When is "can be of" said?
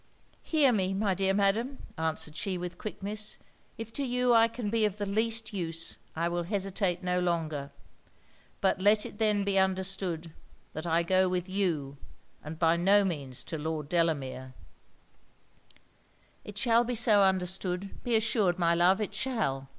4.47-4.97